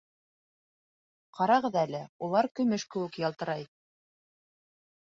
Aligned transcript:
Ҡарағыҙ 1.41 1.79
әле, 1.83 2.01
улар 2.31 2.51
көмөш 2.61 2.89
кеүек 2.97 3.23
ялтырай 3.29 3.71